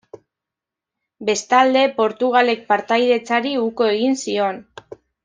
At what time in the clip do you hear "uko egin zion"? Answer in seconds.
3.69-4.63